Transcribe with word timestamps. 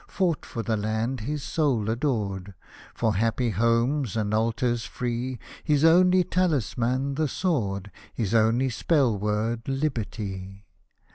Fought 0.07 0.47
for 0.47 0.63
the 0.63 0.75
land 0.77 1.19
his 1.19 1.43
soul 1.43 1.87
adored. 1.87 2.55
For 2.95 3.13
happy 3.17 3.51
homes 3.51 4.17
and 4.17 4.33
altars 4.33 4.83
free, 4.83 5.37
His 5.63 5.85
only 5.85 6.23
taHsman, 6.23 7.17
the 7.17 7.27
sword, 7.27 7.91
His 8.11 8.33
only 8.33 8.71
spell 8.71 9.15
word, 9.15 9.61
Liberty 9.67 10.65